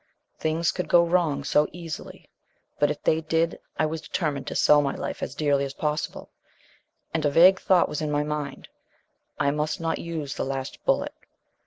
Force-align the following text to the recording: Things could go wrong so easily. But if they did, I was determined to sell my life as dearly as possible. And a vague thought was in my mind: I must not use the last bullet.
Things 0.39 0.71
could 0.71 0.87
go 0.87 1.05
wrong 1.05 1.43
so 1.43 1.67
easily. 1.71 2.27
But 2.79 2.89
if 2.89 3.03
they 3.03 3.21
did, 3.21 3.59
I 3.77 3.85
was 3.85 4.01
determined 4.01 4.47
to 4.47 4.55
sell 4.55 4.81
my 4.81 4.95
life 4.95 5.21
as 5.21 5.35
dearly 5.35 5.63
as 5.63 5.75
possible. 5.75 6.31
And 7.13 7.23
a 7.23 7.29
vague 7.29 7.61
thought 7.61 7.87
was 7.87 8.01
in 8.01 8.09
my 8.09 8.23
mind: 8.23 8.67
I 9.39 9.51
must 9.51 9.79
not 9.79 9.99
use 9.99 10.33
the 10.33 10.43
last 10.43 10.83
bullet. 10.85 11.13